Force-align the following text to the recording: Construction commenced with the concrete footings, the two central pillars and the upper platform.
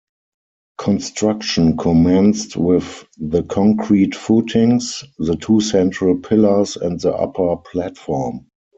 Construction 0.79 1.77
commenced 1.77 2.57
with 2.57 3.05
the 3.19 3.43
concrete 3.43 4.15
footings, 4.15 5.03
the 5.19 5.35
two 5.35 5.61
central 5.61 6.17
pillars 6.17 6.75
and 6.75 6.99
the 6.99 7.13
upper 7.13 7.55
platform. 7.57 8.47